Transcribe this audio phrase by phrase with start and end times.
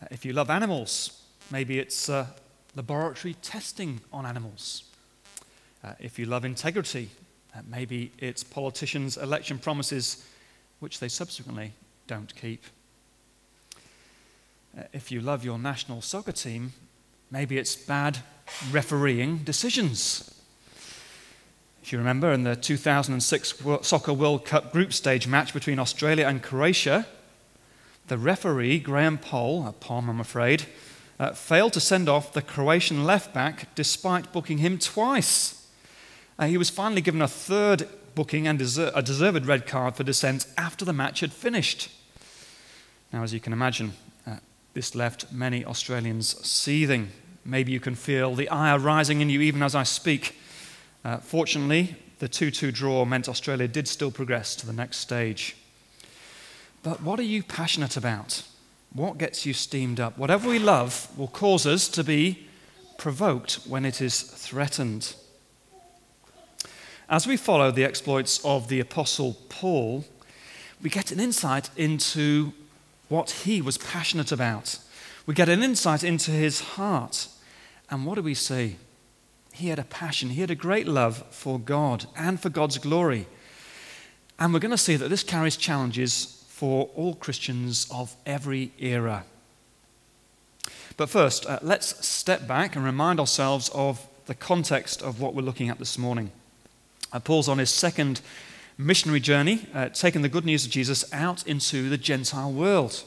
[0.00, 2.26] Uh, if you love animals, maybe it's uh,
[2.76, 4.84] laboratory testing on animals.
[5.82, 7.10] Uh, if you love integrity,
[7.54, 10.24] uh, maybe it's politicians' election promises
[10.80, 11.72] which they subsequently
[12.06, 12.62] don't keep.
[14.76, 16.72] Uh, if you love your national soccer team,
[17.30, 18.18] maybe it's bad
[18.70, 20.34] refereeing decisions.
[21.82, 26.42] If you remember, in the 2006 Soccer World Cup group stage match between Australia and
[26.42, 27.06] Croatia,
[28.08, 30.66] the referee, Graham Poll, a Palm, I'm afraid,
[31.20, 35.66] uh, failed to send off the Croatian left back despite booking him twice.
[36.38, 40.04] Uh, he was finally given a third booking and deser- a deserved red card for
[40.04, 41.90] dissent after the match had finished.
[43.12, 43.92] Now, as you can imagine,
[44.26, 44.36] uh,
[44.74, 47.10] this left many Australians seething.
[47.44, 50.38] Maybe you can feel the ire rising in you even as I speak.
[51.04, 55.56] Uh, fortunately, the 2 2 draw meant Australia did still progress to the next stage.
[56.82, 58.42] But what are you passionate about?
[58.92, 60.16] What gets you steamed up?
[60.16, 62.48] Whatever we love will cause us to be
[62.96, 65.14] provoked when it is threatened.
[67.08, 70.04] As we follow the exploits of the Apostle Paul,
[70.82, 72.52] we get an insight into
[73.08, 74.78] what he was passionate about.
[75.26, 77.28] We get an insight into his heart.
[77.90, 78.76] And what do we see?
[79.52, 83.26] He had a passion, he had a great love for God and for God's glory.
[84.38, 89.22] And we're going to see that this carries challenges for all Christians of every era.
[90.96, 95.42] But first, uh, let's step back and remind ourselves of the context of what we're
[95.42, 96.32] looking at this morning.
[97.12, 98.20] Uh, Paul's on his second
[98.76, 103.04] missionary journey, uh, taking the good news of Jesus out into the Gentile world.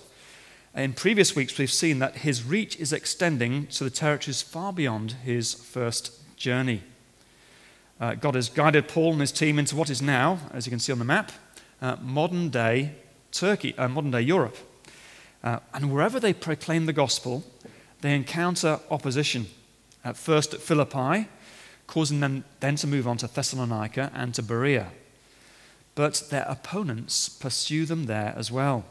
[0.74, 5.12] In previous weeks, we've seen that his reach is extending to the territories far beyond
[5.26, 6.84] his first journey.
[8.00, 10.80] Uh, God has guided Paul and his team into what is now, as you can
[10.80, 11.34] see on the map,
[11.82, 12.94] uh, modern day
[13.32, 14.58] Turkey, uh, modern day Europe.
[15.44, 17.44] Uh, and wherever they proclaim the gospel,
[18.02, 19.48] they encounter opposition.
[20.04, 21.28] At first at Philippi,
[21.88, 24.88] causing them then to move on to Thessalonica and to Berea.
[25.96, 28.86] But their opponents pursue them there as well.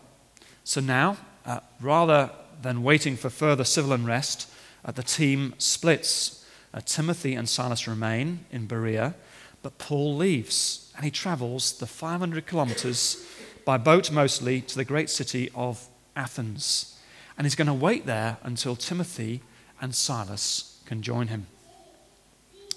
[0.64, 2.30] So now, uh, rather
[2.62, 4.50] than waiting for further civil unrest,
[4.84, 6.46] uh, the team splits.
[6.72, 9.14] Uh, Timothy and Silas remain in Berea,
[9.62, 13.24] but Paul leaves and he travels the 500 kilometers
[13.70, 15.86] by boat mostly, to the great city of
[16.16, 16.98] Athens.
[17.38, 19.42] And he's going to wait there until Timothy
[19.80, 21.46] and Silas can join him.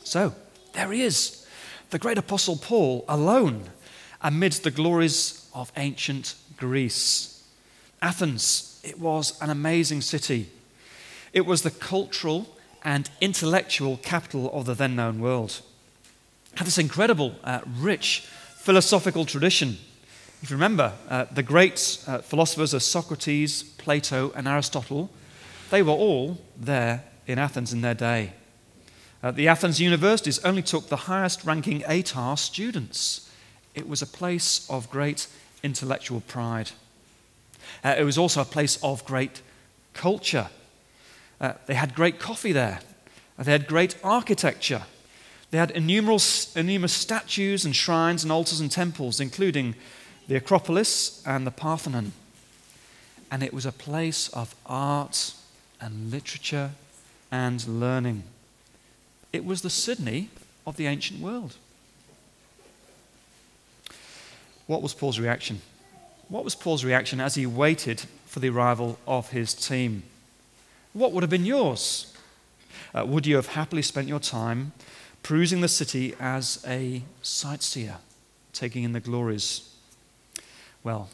[0.04, 0.36] So,
[0.74, 1.48] there he is,
[1.90, 3.72] the great apostle Paul, alone
[4.22, 7.44] amidst the glories of ancient Greece.
[8.00, 10.48] Athens, it was an amazing city.
[11.34, 15.60] It was the cultural and intellectual capital of the then known world.
[16.52, 18.28] It had this incredible, uh, rich
[18.58, 19.80] philosophical tradition
[20.44, 25.10] if you remember, uh, the great uh, philosophers of Socrates, Plato, and Aristotle,
[25.72, 28.34] they were all there in Athens in their day.
[29.24, 33.32] Uh, the Athens universities only took the highest ranking ATAR students.
[33.74, 35.28] It was a place of great
[35.64, 36.72] intellectual pride.
[37.82, 39.42] Uh, it was also a place of great
[39.94, 40.50] culture.
[41.40, 42.82] Uh, they had great coffee there,
[43.40, 44.84] they had great architecture.
[45.52, 46.20] They had innumerable,
[46.56, 49.76] innumerable statues and shrines and altars and temples, including
[50.34, 52.12] the Acropolis and the Parthenon.
[53.30, 55.36] And it was a place of art
[55.80, 56.72] and literature
[57.32, 58.24] and learning.
[59.32, 60.30] It was the Sydney
[60.66, 61.58] of the ancient world.
[64.66, 65.62] What was Paul's reaction?
[66.30, 70.02] What was Paul's reaction as he waited for the arrival of his team?
[70.94, 72.12] What would have been yours?
[72.92, 74.72] Uh, would you have happily spent your time
[75.22, 77.98] perusing the city as a sightseer,
[78.52, 79.70] taking in the glories
[80.84, 81.10] well,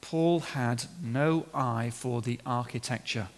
[0.00, 3.28] Paul had no eye for the architecture.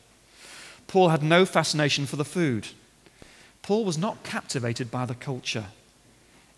[0.86, 2.68] Paul had no fascination for the food.
[3.62, 5.66] Paul was not captivated by the culture.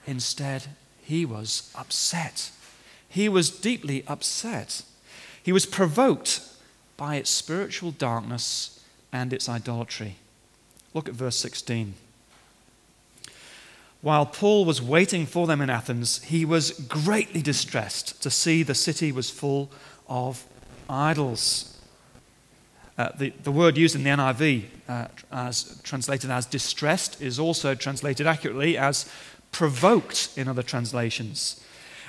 [0.07, 0.69] Instead,
[1.03, 2.51] he was upset.
[3.09, 4.83] He was deeply upset.
[5.43, 6.41] He was provoked
[6.97, 10.17] by its spiritual darkness and its idolatry.
[10.95, 11.95] Look at verse 16.
[14.03, 18.75] While Paul was waiting for them in Athens, he was greatly distressed to see the
[18.75, 19.71] city was full
[20.09, 20.45] of
[20.89, 21.79] idols.
[22.97, 27.75] Uh, the, the word used in the NIV, uh, as translated as distressed, is also
[27.75, 29.11] translated accurately as
[29.53, 31.63] provoked in other translations.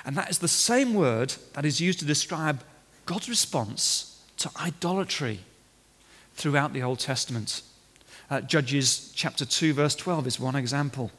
[0.04, 2.62] And that is the same word that is used to describe
[3.04, 5.40] God's response to idolatry
[6.34, 7.62] throughout the Old Testament.
[8.30, 11.10] Uh, Judges chapter 2, verse 12 is one example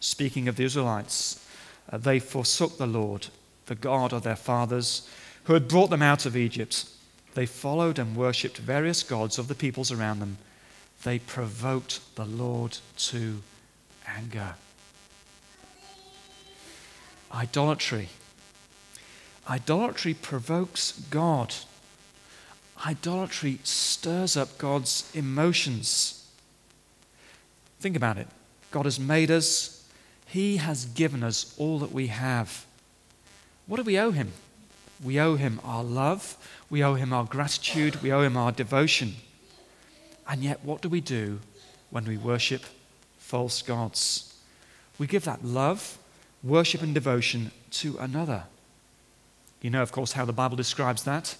[0.00, 1.44] speaking of the Israelites,
[1.90, 3.28] uh, they forsook the Lord,
[3.66, 5.08] the God of their fathers,
[5.44, 6.86] who had brought them out of Egypt.
[7.34, 10.38] they followed and worshipped various gods of the peoples around them.
[11.04, 13.42] They provoked the Lord to
[14.06, 14.54] anger.
[17.32, 18.08] Idolatry.
[19.48, 21.54] Idolatry provokes God.
[22.86, 26.26] Idolatry stirs up God's emotions.
[27.80, 28.28] Think about it.
[28.70, 29.75] God has made us,
[30.36, 32.66] He has given us all that we have.
[33.66, 34.32] What do we owe Him?
[35.02, 36.36] We owe Him our love,
[36.68, 39.14] we owe Him our gratitude, we owe Him our devotion.
[40.28, 41.40] And yet, what do we do
[41.88, 42.64] when we worship
[43.16, 44.34] false gods?
[44.98, 45.96] We give that love,
[46.44, 48.42] worship, and devotion to another.
[49.62, 51.34] You know, of course, how the Bible describes that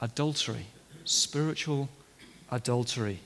[0.00, 0.68] adultery,
[1.04, 1.90] spiritual
[2.50, 3.20] adultery.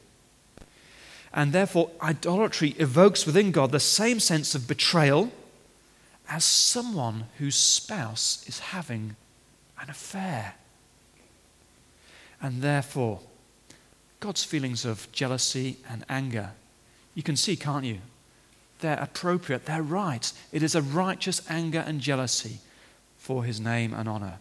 [1.35, 5.33] And therefore, idolatry evokes within God the same sense of betrayal
[6.29, 9.17] as someone whose spouse is having
[9.81, 10.55] an affair.
[12.41, 13.21] And therefore,
[14.21, 16.51] God's feelings of jealousy and anger,
[17.15, 17.99] you can see, can't you?
[18.81, 20.31] They're appropriate, they're right.
[20.53, 22.59] It is a righteous anger and jealousy
[23.17, 24.39] for his name and honor.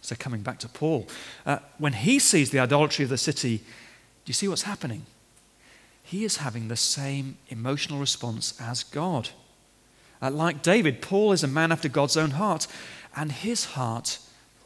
[0.00, 1.06] So, coming back to Paul,
[1.44, 3.64] uh, when he sees the idolatry of the city, do
[4.26, 5.06] you see what's happening?
[6.06, 9.30] He is having the same emotional response as God.
[10.22, 12.68] Uh, like David, Paul is a man after God's own heart,
[13.16, 14.20] and his heart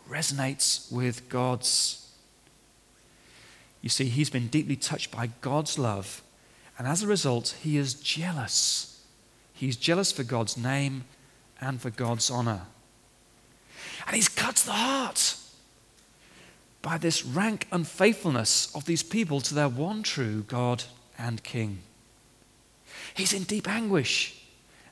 [0.06, 2.12] resonates with God's.
[3.80, 6.20] You see, he's been deeply touched by God's love,
[6.76, 9.02] and as a result, he is jealous.
[9.54, 11.04] He's jealous for God's name
[11.58, 12.66] and for God's honor.
[14.06, 15.36] And he's cut to the heart
[16.82, 20.84] by this rank unfaithfulness of these people to their one true God
[21.20, 21.82] and King.
[23.14, 24.40] He's in deep anguish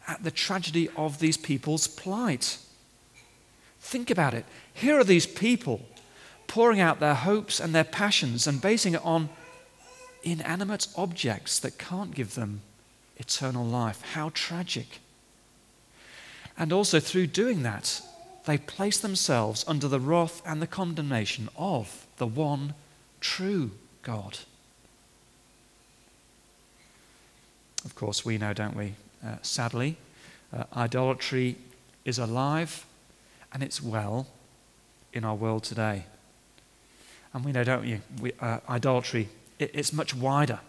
[0.07, 2.59] at the tragedy of these people's plight.
[3.81, 4.45] Think about it.
[4.73, 5.81] Here are these people
[6.47, 9.29] pouring out their hopes and their passions and basing it on
[10.23, 12.63] inanimate objects that can't give them
[13.17, 14.03] eternal life.
[14.15, 15.01] How tragic.
[16.57, 18.03] And also, through doing that,
[18.47, 22.75] they place themselves under the wrath and the condemnation of the one
[23.21, 23.73] true
[24.03, 24.39] God.
[27.88, 28.93] Of course, we know, don't we?
[29.25, 29.96] Uh, sadly,
[30.52, 31.56] uh, idolatry
[32.05, 32.85] is alive
[33.50, 34.26] and it's well
[35.14, 36.05] in our world today.
[37.32, 38.02] And we know, don't you?
[38.20, 40.61] We, uh, idolatry, it, it's much wider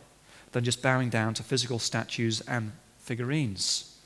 [0.54, 3.98] than just bowing down to physical statues and figurines.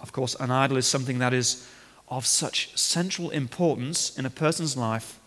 [0.00, 1.68] Of course, an idol is something that is
[2.08, 5.20] of such central importance in a person's life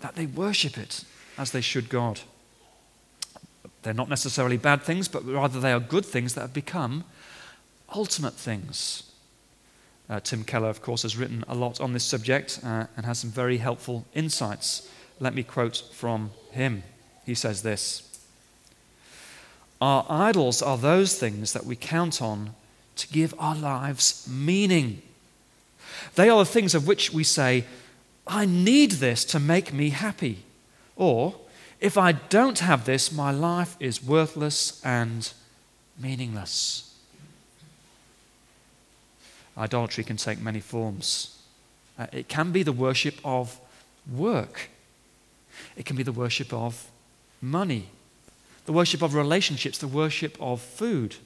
[0.00, 1.04] that they worship it
[1.38, 2.20] as they should God.
[3.86, 7.04] They're not necessarily bad things, but rather they are good things that have become
[7.94, 9.12] ultimate things.
[10.10, 13.20] Uh, Tim Keller, of course, has written a lot on this subject uh, and has
[13.20, 14.90] some very helpful insights.
[15.20, 16.82] Let me quote from him.
[17.24, 18.18] He says this
[19.80, 22.56] Our idols are those things that we count on
[22.96, 25.00] to give our lives meaning.
[26.16, 27.64] They are the things of which we say,
[28.26, 30.42] I need this to make me happy.
[30.96, 31.36] Or,
[31.80, 35.32] if I don't have this, my life is worthless and
[35.98, 36.94] meaningless.
[39.58, 41.38] Idolatry can take many forms.
[41.98, 43.58] Uh, it can be the worship of
[44.10, 44.68] work,
[45.76, 46.90] it can be the worship of
[47.40, 47.88] money,
[48.66, 51.16] the worship of relationships, the worship of food.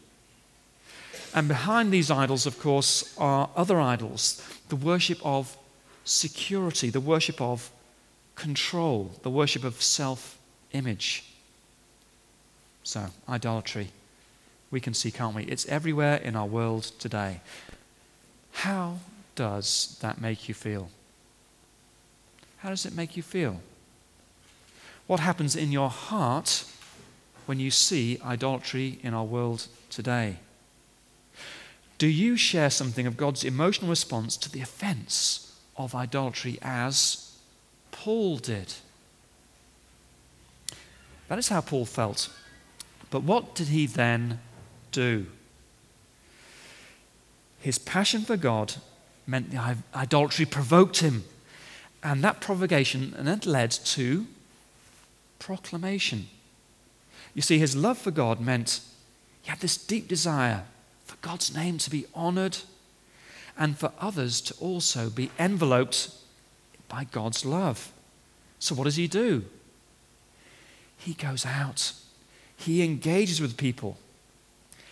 [1.35, 5.57] And behind these idols, of course, are other idols the worship of
[6.05, 7.71] security, the worship of
[8.37, 10.40] control, the worship of self
[10.73, 11.25] image.
[12.83, 13.89] So, idolatry,
[14.71, 15.45] we can see, can't we?
[15.45, 17.41] It's everywhere in our world today.
[18.53, 18.99] How
[19.35, 20.91] does that make you feel?
[22.59, 23.61] How does it make you feel?
[25.07, 26.65] What happens in your heart
[27.47, 30.37] when you see idolatry in our world today?
[31.99, 37.37] Do you share something of God's emotional response to the offense of idolatry as
[37.91, 38.75] Paul did?
[41.31, 42.29] That is how Paul felt.
[43.09, 44.41] But what did he then
[44.91, 45.27] do?
[47.61, 48.75] His passion for God
[49.29, 51.23] meant the idolatry provoked him.
[52.03, 54.27] And that provocation that led to
[55.39, 56.27] proclamation.
[57.33, 58.81] You see, his love for God meant
[59.43, 60.65] he had this deep desire
[61.05, 62.59] for God's name to be honored
[63.57, 66.11] and for others to also be enveloped
[66.89, 67.93] by God's love.
[68.59, 69.45] So, what does he do?
[71.01, 71.93] He goes out,
[72.57, 73.97] he engages with people,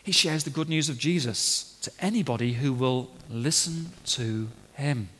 [0.02, 5.10] he shares the good news of Jesus to anybody who will listen to him.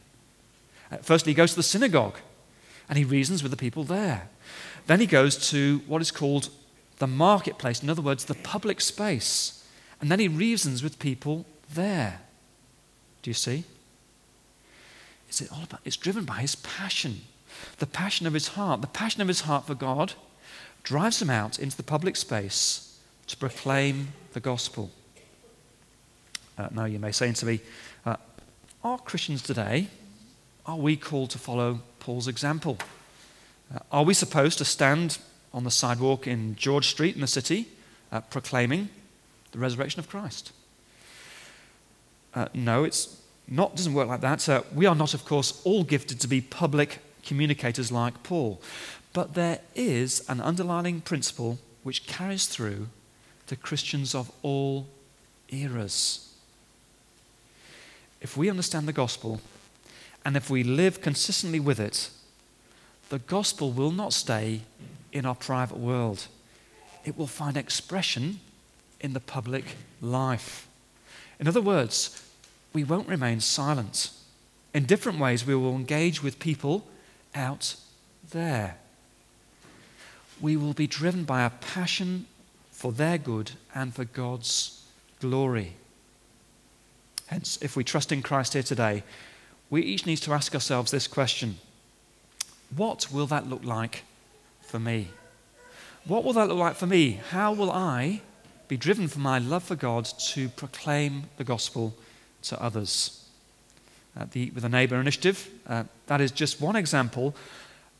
[0.90, 2.18] Uh, firstly, he goes to the synagogue.
[2.88, 4.28] and he reasons with the people there.
[4.86, 6.48] Then he goes to what is called
[6.98, 9.64] the marketplace, in other words, the public space.
[10.00, 12.20] And then he reasons with people there.
[13.22, 13.64] Do you see?
[15.28, 17.22] It's all about it's driven by his passion.
[17.78, 18.80] The passion of his heart.
[18.80, 20.14] The passion of his heart for God
[20.82, 24.90] drives them out into the public space to proclaim the gospel.
[26.56, 27.60] Uh, now you may say to me,
[28.04, 28.16] uh,
[28.82, 29.88] are Christians today,
[30.66, 32.78] are we called to follow Paul's example?
[33.74, 35.18] Uh, are we supposed to stand
[35.52, 37.68] on the sidewalk in George Street in the city
[38.12, 38.88] uh, proclaiming
[39.52, 40.52] the resurrection of Christ?
[42.34, 44.48] Uh, no, it's not doesn't work like that.
[44.48, 48.60] Uh, we are not, of course, all gifted to be public communicators like Paul,
[49.18, 52.86] but there is an underlying principle which carries through
[53.48, 54.86] to Christians of all
[55.48, 56.32] eras.
[58.20, 59.40] If we understand the gospel
[60.24, 62.10] and if we live consistently with it,
[63.08, 64.60] the gospel will not stay
[65.10, 66.28] in our private world.
[67.04, 68.38] It will find expression
[69.00, 69.64] in the public
[70.00, 70.68] life.
[71.40, 72.22] In other words,
[72.72, 74.12] we won't remain silent.
[74.72, 76.86] In different ways, we will engage with people
[77.34, 77.74] out
[78.30, 78.76] there.
[80.40, 82.26] We will be driven by a passion
[82.70, 84.84] for their good and for God's
[85.20, 85.74] glory.
[87.26, 89.02] Hence, if we trust in Christ here today,
[89.68, 91.58] we each need to ask ourselves this question
[92.74, 94.04] What will that look like
[94.62, 95.08] for me?
[96.06, 97.20] What will that look like for me?
[97.30, 98.22] How will I
[98.68, 101.94] be driven from my love for God to proclaim the gospel
[102.42, 103.28] to others?
[104.16, 107.34] Uh, the, with the neighbour initiative, uh, that is just one example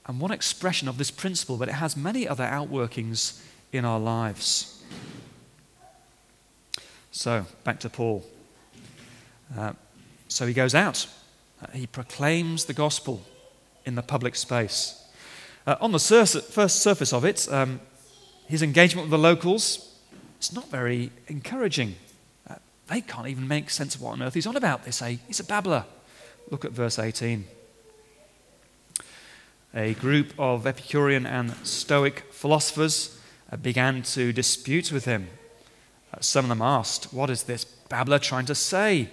[0.09, 3.41] and one expression of this principle, but it has many other outworkings
[3.73, 4.83] in our lives.
[7.11, 8.25] So, back to Paul.
[9.57, 9.75] Uh,
[10.29, 11.07] so he goes out,
[11.63, 13.23] uh, he proclaims the gospel
[13.85, 14.95] in the public space.
[15.67, 17.81] Uh, on the sur- first surface of it, um,
[18.47, 19.95] his engagement with the locals
[20.41, 21.97] is not very encouraging.
[22.49, 22.55] Uh,
[22.89, 24.85] they can't even make sense of what on earth he's on about.
[24.85, 25.85] They say he's a babbler.
[26.51, 27.45] Look at verse 18.
[29.75, 33.21] A group of Epicurean and Stoic philosophers
[33.53, 35.29] uh, began to dispute with him.
[36.13, 39.11] Uh, some of them asked, What is this babbler trying to say?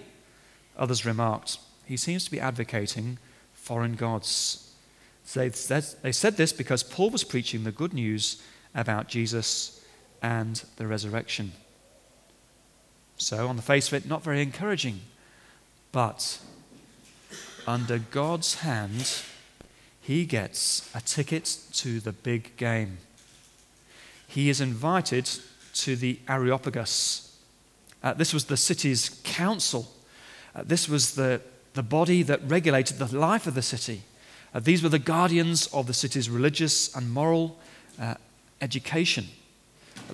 [0.78, 3.18] Others remarked, He seems to be advocating
[3.52, 4.74] foreign gods.
[5.34, 8.42] They said, they said this because Paul was preaching the good news
[8.74, 9.84] about Jesus
[10.22, 11.52] and the resurrection.
[13.18, 15.00] So, on the face of it, not very encouraging.
[15.90, 16.38] But
[17.66, 19.20] under God's hand,
[20.06, 22.98] he gets a ticket to the big game.
[24.28, 25.28] He is invited
[25.74, 27.36] to the Areopagus.
[28.04, 29.92] Uh, this was the city's council.
[30.54, 31.40] Uh, this was the,
[31.74, 34.02] the body that regulated the life of the city.
[34.54, 37.58] Uh, these were the guardians of the city's religious and moral
[38.00, 38.14] uh,
[38.60, 39.26] education.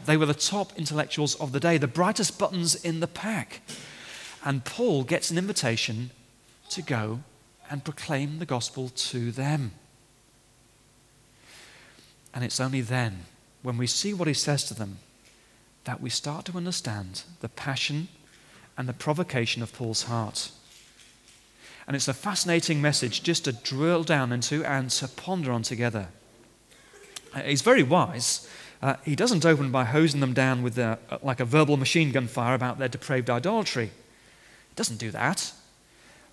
[0.07, 3.61] They were the top intellectuals of the day, the brightest buttons in the pack.
[4.43, 6.13] And Paul gets an invitation
[6.71, 7.21] to go
[7.71, 9.73] and proclaim the gospel to them.
[12.35, 13.27] And it's only then,
[13.63, 14.99] when we see what he says to them,
[15.85, 18.09] that we start to understand the passion
[18.79, 20.51] and the provocation of Paul's heart.
[21.87, 26.09] And it's a fascinating message just to drill down into and to ponder on together.
[27.35, 28.49] Uh, he's very wise.
[28.81, 32.13] Uh, he doesn't open by hosing them down with a, uh, like a verbal machine
[32.13, 33.87] gun fire about their depraved idolatry.
[33.87, 35.53] He doesn't do that.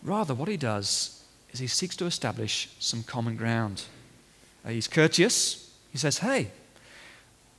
[0.03, 3.84] Rather, what he does is he seeks to establish some common ground.
[4.65, 5.69] Uh, he's courteous.
[5.91, 6.51] He says, Hey,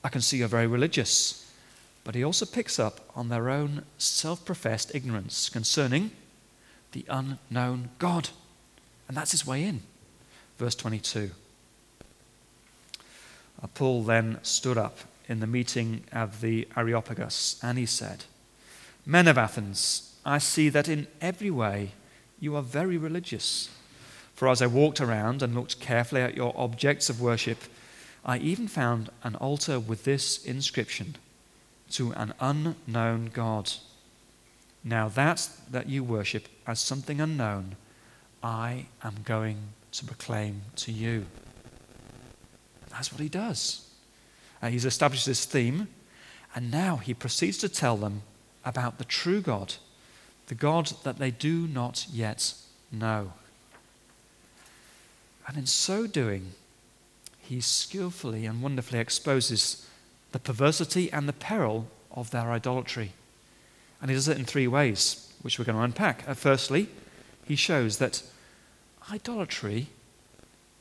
[0.02, 1.50] I can see you're very religious.
[2.04, 6.12] But he also picks up on their own self professed ignorance concerning
[6.92, 8.30] the unknown God.
[9.06, 9.82] And that's his way in.
[10.58, 11.30] Verse 22.
[13.62, 18.24] Uh, Paul then stood up in the meeting of the Areopagus and he said,
[19.04, 21.92] Men of Athens, I see that in every way
[22.38, 23.68] you are very religious.
[24.34, 27.58] For as I walked around and looked carefully at your objects of worship,
[28.24, 31.16] I even found an altar with this inscription
[31.92, 33.72] To an unknown God.
[34.84, 37.76] Now that that you worship as something unknown,
[38.42, 39.58] I am going
[39.92, 41.26] to proclaim to you.
[42.90, 43.88] That's what he does.
[44.62, 45.88] Uh, he's established this theme,
[46.54, 48.22] and now he proceeds to tell them
[48.64, 49.74] about the true God,
[50.46, 52.54] the God that they do not yet
[52.92, 53.32] know.
[55.46, 56.52] And in so doing,
[57.50, 59.84] he skillfully and wonderfully exposes
[60.30, 63.10] the perversity and the peril of their idolatry.
[64.00, 66.22] And he does it in three ways, which we're going to unpack.
[66.28, 66.88] Uh, firstly,
[67.44, 68.22] he shows that
[69.10, 69.88] idolatry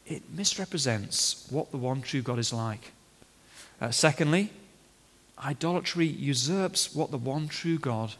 [0.05, 2.91] it misrepresents what the one true God is like.
[3.81, 4.51] Uh, secondly,
[5.43, 8.13] idolatry usurps what the one true God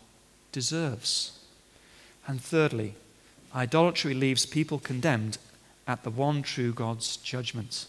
[0.52, 1.38] deserves.
[2.26, 2.96] And thirdly,
[3.54, 5.38] idolatry leaves people condemned
[5.88, 7.86] at the one true God's judgment.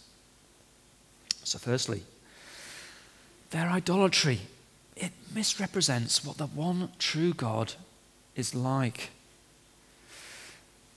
[1.44, 2.02] So, firstly,
[3.50, 4.40] their idolatry,
[4.96, 7.74] it misrepresents what the one true God
[8.36, 9.10] is like.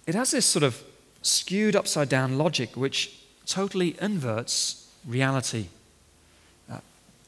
[0.06, 0.84] It has this sort of
[1.22, 5.68] skewed upside down logic which totally inverts reality.
[6.70, 6.80] Uh,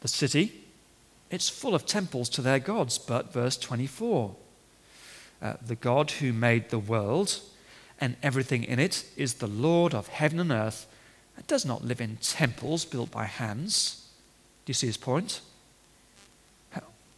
[0.01, 0.63] the city,
[1.31, 4.36] it's full of temples to their gods, but verse 24
[5.41, 7.39] uh, the God who made the world
[8.00, 10.88] and everything in it is the Lord of heaven and earth
[11.36, 14.08] and does not live in temples built by hands.
[14.65, 15.42] Do you see his point?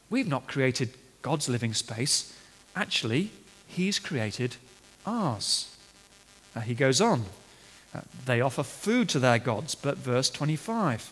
[0.09, 2.33] We've not created God's living space.
[2.75, 3.31] Actually,
[3.67, 4.55] he's created
[5.05, 5.75] ours.
[6.55, 7.25] Uh, he goes on.
[7.93, 11.11] Uh, they offer food to their gods, but verse 25.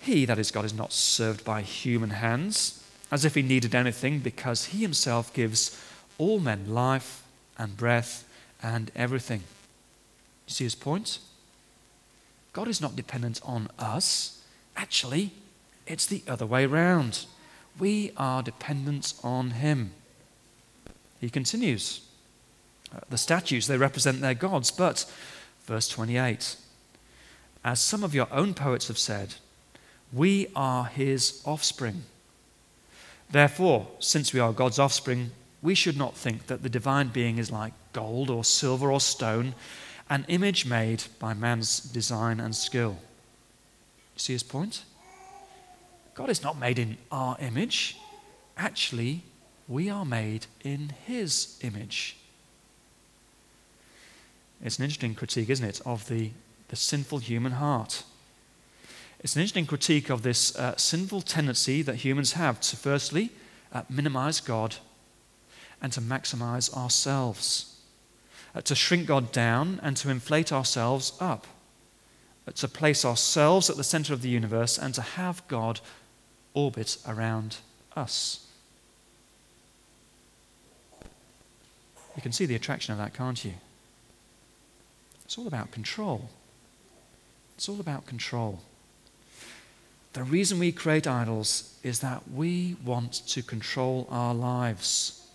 [0.00, 4.20] He, that is God, is not served by human hands, as if he needed anything,
[4.20, 5.80] because he himself gives
[6.18, 7.22] all men life
[7.58, 8.28] and breath
[8.62, 9.40] and everything.
[10.46, 11.18] You see his point?
[12.54, 14.42] God is not dependent on us.
[14.76, 15.32] Actually,
[15.86, 17.26] it's the other way round.
[17.78, 19.90] We are dependent on him.
[21.20, 22.00] He continues.
[22.94, 25.04] Uh, the statues, they represent their gods, but,
[25.66, 26.56] verse 28,
[27.64, 29.34] as some of your own poets have said,
[30.12, 32.04] we are his offspring.
[33.30, 37.50] Therefore, since we are God's offspring, we should not think that the divine being is
[37.50, 39.54] like gold or silver or stone,
[40.08, 42.98] an image made by man's design and skill.
[44.14, 44.84] You see his point?
[46.14, 47.96] God is not made in our image.
[48.56, 49.22] Actually,
[49.66, 52.16] we are made in his image.
[54.62, 56.30] It's an interesting critique, isn't it, of the,
[56.68, 58.04] the sinful human heart.
[59.20, 63.30] It's an interesting critique of this uh, sinful tendency that humans have to, firstly,
[63.72, 64.76] uh, minimize God
[65.82, 67.73] and to maximize ourselves,
[68.60, 71.46] to shrink God down and to inflate ourselves up,
[72.46, 75.80] uh, to place ourselves at the center of the universe and to have God
[76.54, 77.56] orbit around
[77.96, 78.46] us.
[82.16, 83.54] You can see the attraction of that, can't you?
[85.24, 86.28] It's all about control.
[87.56, 88.60] It's all about control.
[90.12, 95.26] The reason we create idols is that we want to control our lives.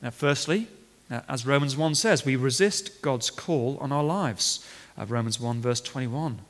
[0.00, 0.68] Now, firstly,
[1.10, 4.66] uh, as Romans 1 says, we resist God's call on our lives.
[4.98, 6.40] Uh, Romans 1, verse 21.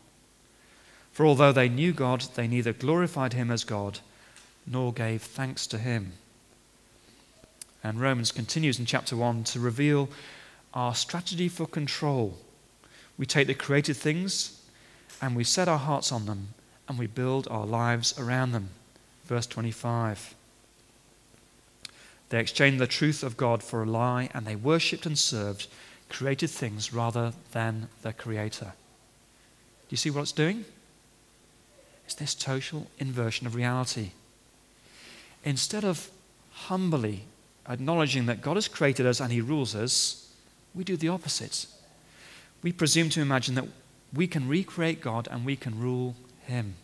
[1.12, 4.00] For although they knew God, they neither glorified him as God
[4.66, 6.12] nor gave thanks to him.
[7.82, 10.08] And Romans continues in chapter 1 to reveal
[10.72, 12.38] our strategy for control.
[13.18, 14.60] We take the created things
[15.20, 16.48] and we set our hearts on them
[16.88, 18.70] and we build our lives around them.
[19.26, 20.34] Verse 25.
[22.28, 25.68] They exchanged the truth of God for a lie, and they worshipped and served
[26.08, 28.66] created things rather than the Creator.
[28.66, 30.64] Do you see what it's doing?
[32.04, 34.10] It's this total inversion of reality.
[35.44, 36.10] Instead of
[36.52, 37.24] humbly
[37.68, 40.32] acknowledging that God has created us and He rules us,
[40.74, 41.66] we do the opposite.
[42.62, 43.68] We presume to imagine that
[44.12, 46.14] we can recreate God and we can rule
[46.46, 46.74] Him.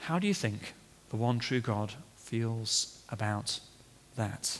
[0.00, 0.74] How do you think
[1.10, 1.94] the one true God
[2.32, 3.60] feels about
[4.16, 4.58] that?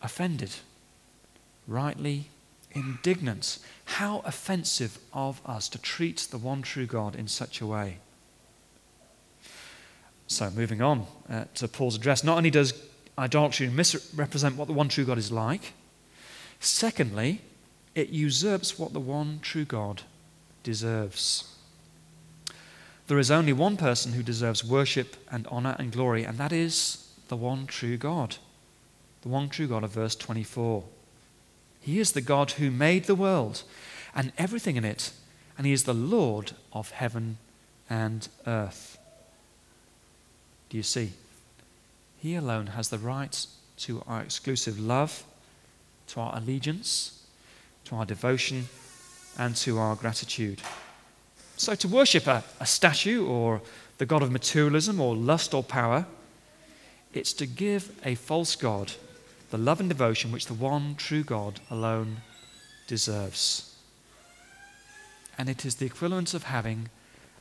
[0.00, 0.52] Offended,
[1.66, 2.28] rightly
[2.72, 3.58] indignant.
[3.84, 7.98] How offensive of us to treat the one true God in such a way.
[10.28, 12.72] So, moving on uh, to Paul's address, not only does
[13.18, 15.74] idolatry misrepresent what the one true God is like,
[16.58, 17.42] secondly,
[17.94, 20.04] it usurps what the one true God
[20.62, 21.54] deserves.
[23.08, 27.10] There is only one person who deserves worship and honor and glory, and that is
[27.28, 28.36] the one true God.
[29.22, 30.84] The one true God of verse 24.
[31.80, 33.62] He is the God who made the world
[34.14, 35.12] and everything in it,
[35.56, 37.38] and He is the Lord of heaven
[37.88, 38.98] and earth.
[40.68, 41.12] Do you see?
[42.18, 43.46] He alone has the right
[43.78, 45.24] to our exclusive love,
[46.08, 47.22] to our allegiance,
[47.86, 48.68] to our devotion,
[49.38, 50.60] and to our gratitude.
[51.58, 53.60] So, to worship a, a statue or
[53.98, 56.06] the God of materialism or lust or power,
[57.12, 58.92] it's to give a false God
[59.50, 62.18] the love and devotion which the one true God alone
[62.86, 63.74] deserves.
[65.36, 66.90] And it is the equivalent of having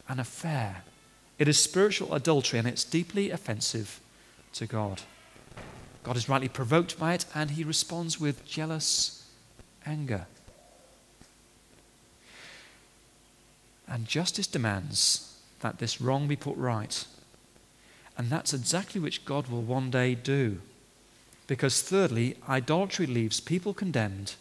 [0.10, 0.84] an affair.
[1.38, 4.00] It is spiritual adultery and it's deeply offensive
[4.54, 5.02] to God.
[6.02, 9.30] God is rightly provoked by it and he responds with jealous
[9.86, 10.26] anger.
[13.88, 17.06] And justice demands that this wrong be put right.
[18.18, 20.60] And that's exactly which God will one day do.
[21.46, 24.36] Because, thirdly, idolatry leaves people condemned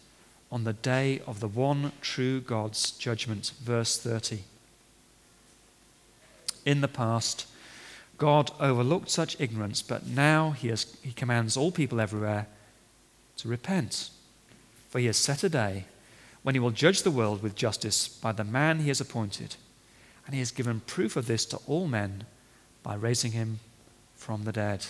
[0.51, 3.53] on the day of the one true God's judgment.
[3.61, 4.39] Verse 30.
[6.65, 7.45] In the past,
[8.17, 12.47] God overlooked such ignorance, but now he, has, he commands all people everywhere
[13.37, 14.09] to repent.
[14.89, 15.85] For he has set a day
[16.47, 19.57] when he will judge the world with justice by the man he has appointed.
[20.25, 22.23] And he has given proof of this to all men
[22.83, 23.59] by raising him
[24.15, 24.85] from the dead.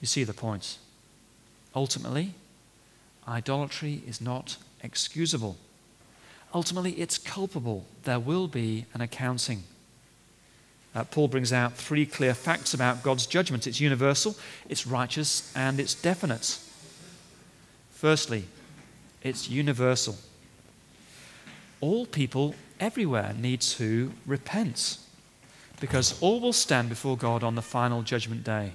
[0.00, 0.78] You see the point.
[1.72, 2.34] Ultimately,
[3.28, 5.56] idolatry is not excusable.
[6.52, 7.86] Ultimately, it's culpable.
[8.02, 9.62] There will be an accounting.
[10.96, 14.34] Uh, Paul brings out three clear facts about God's judgment it's universal,
[14.68, 16.58] it's righteous, and it's definite.
[17.92, 18.46] Firstly,
[19.22, 20.16] it's universal.
[21.80, 24.98] All people everywhere need to repent
[25.80, 28.72] because all will stand before God on the final judgment day.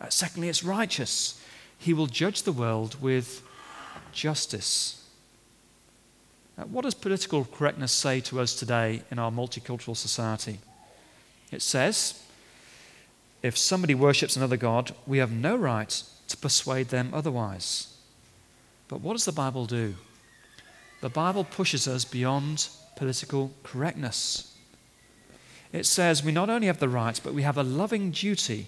[0.00, 1.42] Uh, secondly, it's righteous.
[1.76, 3.42] He will judge the world with
[4.12, 5.06] justice.
[6.56, 10.60] Uh, what does political correctness say to us today in our multicultural society?
[11.52, 12.22] It says,
[13.42, 17.97] if somebody worships another God, we have no right to persuade them otherwise.
[18.88, 19.94] But what does the Bible do?
[21.00, 24.54] The Bible pushes us beyond political correctness.
[25.72, 28.66] It says we not only have the right, but we have a loving duty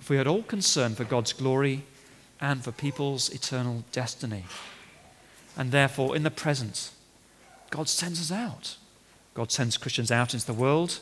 [0.00, 1.84] if we are at all concerned for God's glory
[2.40, 4.44] and for people's eternal destiny.
[5.56, 6.90] And therefore, in the present,
[7.70, 8.76] God sends us out.
[9.32, 11.00] God sends Christians out into the world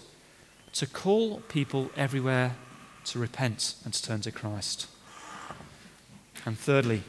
[0.74, 2.56] to call people everywhere
[3.06, 4.86] to repent and to turn to Christ.
[6.44, 7.02] And thirdly,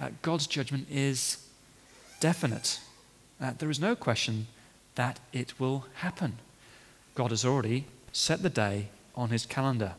[0.00, 1.46] uh, God's judgment is
[2.20, 2.80] definite.
[3.40, 4.46] Uh, there is no question
[4.94, 6.38] that it will happen.
[7.14, 9.94] God has already set the day on his calendar.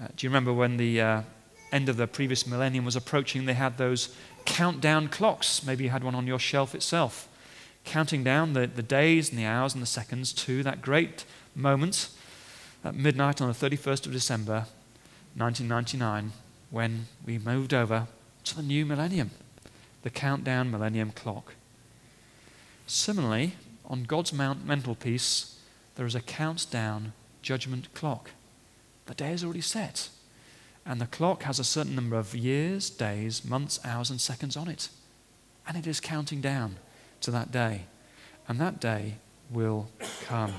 [0.00, 1.22] Uh, do you remember when the uh,
[1.72, 3.44] end of the previous millennium was approaching?
[3.44, 5.64] They had those countdown clocks.
[5.64, 7.28] Maybe you had one on your shelf itself,
[7.84, 12.08] counting down the, the days and the hours and the seconds to that great moment
[12.84, 14.66] at midnight on the 31st of December
[15.36, 16.32] 1999
[16.70, 18.06] when we moved over
[18.50, 19.30] to the new millennium,
[20.02, 21.54] the countdown millennium clock.
[22.86, 23.54] Similarly,
[23.86, 25.56] on God's mount mantelpiece,
[25.94, 28.30] there is a countdown judgment clock.
[29.06, 30.08] The day is already set,
[30.84, 34.66] and the clock has a certain number of years, days, months, hours, and seconds on
[34.68, 34.88] it.
[35.66, 36.76] And it is counting down
[37.20, 37.82] to that day.
[38.48, 39.16] And that day
[39.50, 39.88] will
[40.24, 40.54] come.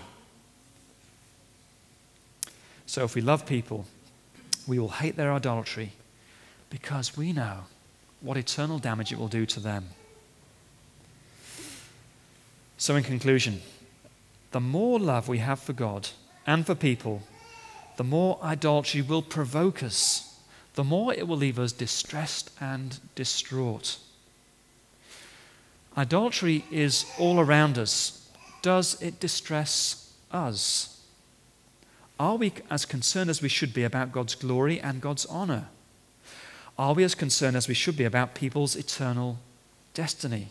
[2.85, 3.85] So if we love people,
[4.65, 5.91] we will hate their idolatry
[6.69, 7.65] because we know
[8.21, 9.89] what eternal damage it will do to them.
[12.77, 13.61] So, in conclusion,
[14.51, 16.09] the more love we have for God
[16.47, 17.23] and for people,
[17.97, 20.39] the more idolatry will provoke us,
[20.73, 23.97] the more it will leave us distressed and distraught.
[25.97, 28.29] Idolatry is all around us.
[28.61, 31.01] Does it distress us?
[32.19, 35.67] Are we as concerned as we should be about God's glory and God's honor?
[36.77, 39.37] Are we as concerned as we should be about people's eternal
[39.93, 40.49] destiny?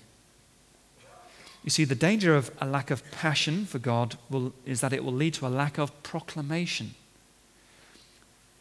[1.62, 5.04] You see, the danger of a lack of passion for God will, is that it
[5.04, 6.94] will lead to a lack of proclamation.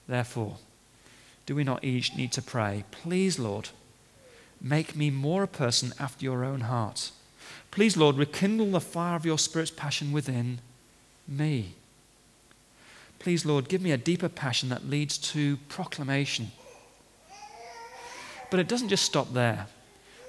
[0.07, 0.57] Therefore,
[1.45, 3.69] do we not each need to pray, Please, Lord,
[4.61, 7.11] make me more a person after your own heart?
[7.71, 10.59] Please, Lord, rekindle the fire of your Spirit's passion within
[11.27, 11.75] me.
[13.19, 16.51] Please, Lord, give me a deeper passion that leads to proclamation.
[18.49, 19.67] But it doesn't just stop there.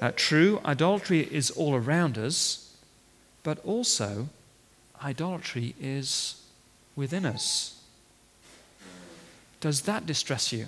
[0.00, 2.74] Uh, true, idolatry is all around us,
[3.42, 4.28] but also
[5.02, 6.42] idolatry is
[6.96, 7.82] within us.
[9.60, 10.66] Does that distress you?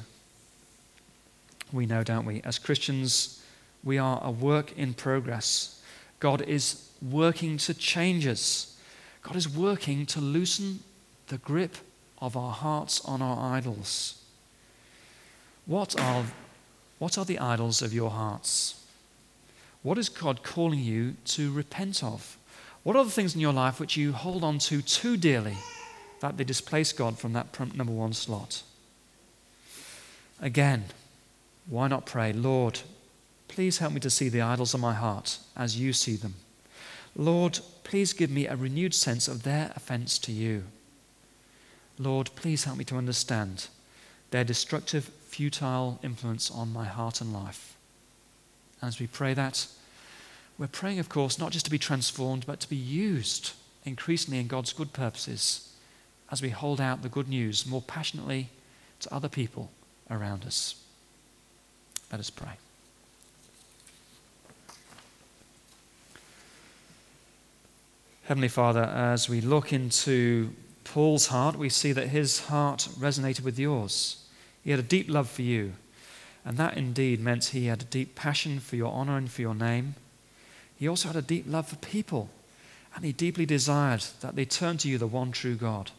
[1.72, 2.42] We know, don't we?
[2.42, 3.42] As Christians,
[3.82, 5.82] we are a work in progress.
[6.20, 8.78] God is working to change us,
[9.22, 10.80] God is working to loosen
[11.28, 11.76] the grip
[12.20, 14.22] of our hearts on our idols.
[15.66, 16.24] What are,
[17.02, 18.80] what are the idols of your hearts?
[19.82, 22.38] What is God calling you to repent of?
[22.84, 25.56] What are the things in your life which you hold on to too dearly
[26.20, 28.62] that they displace God from that number one slot?
[30.40, 30.84] Again,
[31.66, 32.78] why not pray, Lord,
[33.48, 36.34] please help me to see the idols of my heart as you see them.
[37.16, 40.62] Lord, please give me a renewed sense of their offense to you.
[41.98, 43.66] Lord, please help me to understand
[44.32, 47.76] their destructive, futile influence on my heart and life.
[48.80, 49.66] And as we pray that,
[50.58, 53.52] we're praying, of course, not just to be transformed, but to be used
[53.84, 55.72] increasingly in God's good purposes
[56.30, 58.48] as we hold out the good news more passionately
[59.00, 59.70] to other people
[60.10, 60.76] around us.
[62.10, 62.52] Let us pray.
[68.24, 73.58] Heavenly Father, as we look into Paul's heart, we see that his heart resonated with
[73.58, 74.21] yours.
[74.62, 75.72] He had a deep love for you,
[76.44, 79.54] and that indeed meant he had a deep passion for your honor and for your
[79.54, 79.96] name.
[80.76, 82.30] He also had a deep love for people,
[82.94, 85.90] and he deeply desired that they turn to you, the one true God,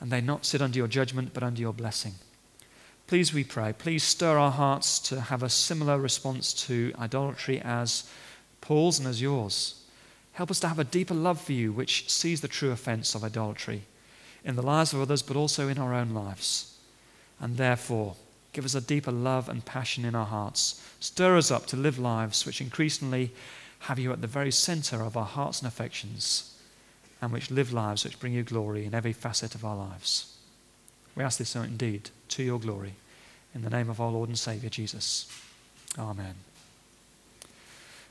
[0.00, 2.14] and they not sit under your judgment, but under your blessing.
[3.06, 8.10] Please, we pray, please stir our hearts to have a similar response to idolatry as
[8.60, 9.84] Paul's and as yours.
[10.32, 13.22] Help us to have a deeper love for you, which sees the true offense of
[13.22, 13.82] idolatry
[14.44, 16.75] in the lives of others, but also in our own lives.
[17.40, 18.16] And therefore,
[18.52, 20.82] give us a deeper love and passion in our hearts.
[21.00, 23.32] Stir us up to live lives which increasingly
[23.80, 26.54] have you at the very center of our hearts and affections,
[27.20, 30.36] and which live lives which bring you glory in every facet of our lives.
[31.14, 32.94] We ask this so indeed to your glory.
[33.54, 35.26] In the name of our Lord and Savior Jesus.
[35.98, 36.34] Amen.